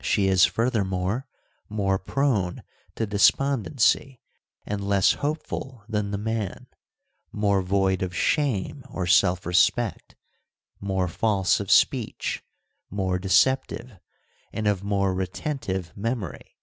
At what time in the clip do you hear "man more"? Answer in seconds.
6.18-7.60